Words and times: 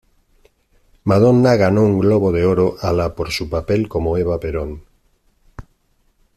Madonna 1.03 1.55
ganó 1.57 1.83
un 1.83 1.99
Globo 1.99 2.31
de 2.31 2.43
Oro 2.43 2.75
a 2.81 2.91
la 2.91 3.13
por 3.13 3.29
su 3.29 3.51
papel 3.51 3.87
como 3.87 4.17
Eva 4.17 4.39
Perón. 4.39 4.83